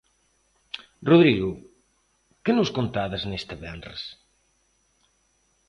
Rodrigo, 1.09 1.51
que 2.43 2.51
nos 2.57 2.73
contades 2.77 3.21
neste 3.29 3.55
venres? 3.63 4.01